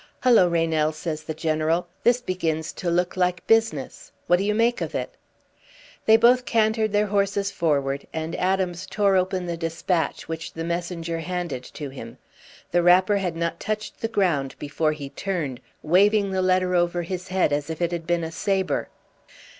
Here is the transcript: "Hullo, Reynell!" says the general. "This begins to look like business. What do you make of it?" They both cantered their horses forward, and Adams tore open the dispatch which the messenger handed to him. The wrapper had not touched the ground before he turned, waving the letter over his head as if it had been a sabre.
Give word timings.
"Hullo, 0.23 0.49
Reynell!" 0.49 0.91
says 0.95 1.21
the 1.21 1.35
general. 1.35 1.87
"This 2.03 2.21
begins 2.21 2.73
to 2.73 2.89
look 2.89 3.15
like 3.15 3.45
business. 3.45 4.11
What 4.25 4.37
do 4.39 4.43
you 4.43 4.55
make 4.55 4.81
of 4.81 4.95
it?" 4.95 5.11
They 6.07 6.17
both 6.17 6.43
cantered 6.43 6.91
their 6.91 7.05
horses 7.05 7.51
forward, 7.51 8.07
and 8.11 8.35
Adams 8.37 8.87
tore 8.87 9.15
open 9.15 9.45
the 9.45 9.55
dispatch 9.57 10.27
which 10.27 10.53
the 10.53 10.63
messenger 10.63 11.19
handed 11.19 11.63
to 11.75 11.89
him. 11.89 12.17
The 12.71 12.81
wrapper 12.81 13.17
had 13.17 13.35
not 13.35 13.59
touched 13.59 14.01
the 14.01 14.07
ground 14.07 14.55
before 14.57 14.93
he 14.93 15.11
turned, 15.11 15.61
waving 15.83 16.31
the 16.31 16.41
letter 16.41 16.73
over 16.73 17.03
his 17.03 17.27
head 17.27 17.53
as 17.53 17.69
if 17.69 17.79
it 17.79 17.91
had 17.91 18.07
been 18.07 18.23
a 18.23 18.31
sabre. 18.31 18.89